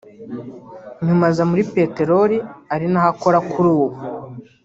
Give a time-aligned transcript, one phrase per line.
[1.05, 2.37] nyuma aza muri peteroli
[2.73, 3.97] ari naho akora kuri ubu